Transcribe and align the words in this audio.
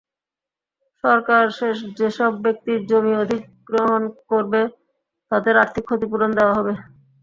সরকার 1.03 1.43
যেসব 1.99 2.31
ব্যক্তির 2.43 2.79
জমি 2.89 3.13
অধিগ্রহণ 3.23 4.01
করবে, 4.29 4.61
তাদের 5.31 5.55
আর্থিক 5.63 5.83
ক্ষতিপূরণ 5.87 6.29
দেওয়া 6.37 6.53
হবে। 6.57 6.73